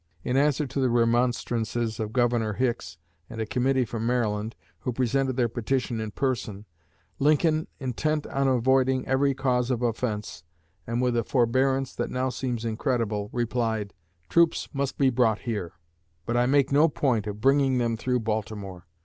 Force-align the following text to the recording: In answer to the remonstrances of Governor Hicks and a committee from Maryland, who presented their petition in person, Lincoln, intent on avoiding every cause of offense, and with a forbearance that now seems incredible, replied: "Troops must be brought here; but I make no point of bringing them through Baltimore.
In 0.23 0.35
answer 0.35 0.65
to 0.65 0.79
the 0.79 0.89
remonstrances 0.89 1.99
of 1.99 2.11
Governor 2.11 2.53
Hicks 2.53 2.97
and 3.29 3.39
a 3.39 3.45
committee 3.45 3.85
from 3.85 4.03
Maryland, 4.07 4.55
who 4.79 4.91
presented 4.91 5.37
their 5.37 5.47
petition 5.47 5.99
in 6.01 6.09
person, 6.09 6.65
Lincoln, 7.19 7.67
intent 7.79 8.25
on 8.25 8.47
avoiding 8.47 9.05
every 9.05 9.35
cause 9.35 9.69
of 9.69 9.83
offense, 9.83 10.43
and 10.87 11.03
with 11.03 11.15
a 11.15 11.23
forbearance 11.23 11.93
that 11.93 12.09
now 12.09 12.29
seems 12.29 12.65
incredible, 12.65 13.29
replied: 13.31 13.93
"Troops 14.27 14.69
must 14.73 14.97
be 14.97 15.11
brought 15.11 15.41
here; 15.41 15.73
but 16.25 16.35
I 16.35 16.47
make 16.47 16.71
no 16.71 16.89
point 16.89 17.27
of 17.27 17.39
bringing 17.39 17.77
them 17.77 17.95
through 17.95 18.21
Baltimore. 18.21 18.87